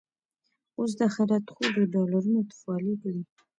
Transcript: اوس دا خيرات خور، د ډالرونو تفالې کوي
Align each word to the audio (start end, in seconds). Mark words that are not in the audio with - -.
اوس 0.77 0.91
دا 0.99 1.07
خيرات 1.15 1.45
خور، 1.53 1.71
د 1.77 1.81
ډالرونو 1.93 2.39
تفالې 2.51 2.93
کوي 3.01 3.23